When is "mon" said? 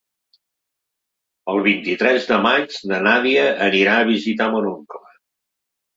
4.57-4.71